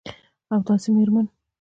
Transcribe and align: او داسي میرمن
او 0.53 0.59
داسي 0.67 0.89
میرمن 0.95 1.25